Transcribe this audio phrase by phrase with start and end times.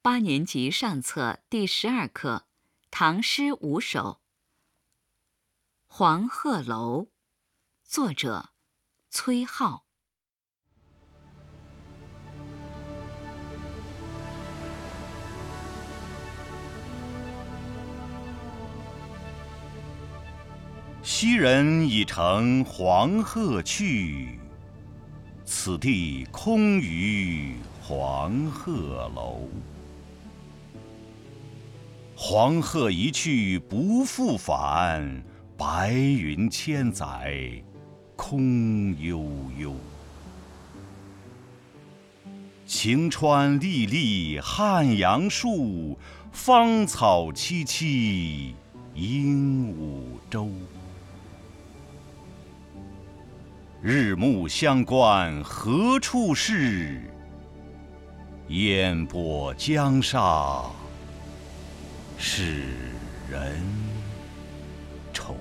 [0.00, 2.44] 八年级上册第十二课
[2.88, 4.00] 《唐诗五首》
[5.88, 7.02] 《黄鹤楼》，
[7.84, 8.50] 作者
[9.10, 9.82] 崔颢。
[21.02, 24.38] 昔人已乘黄鹤去，
[25.44, 29.48] 此地空余黄鹤楼。
[32.20, 35.22] 黄鹤一去不复返，
[35.56, 37.62] 白云千载
[38.16, 39.24] 空悠
[39.56, 39.72] 悠。
[42.66, 45.96] 晴川历历汉阳树，
[46.32, 48.52] 芳草萋萋
[48.94, 50.50] 鹦鹉洲。
[53.80, 57.00] 日暮乡关何处是？
[58.48, 60.68] 烟波江上。
[62.18, 62.64] 使
[63.30, 63.62] 人
[65.12, 65.36] 愁。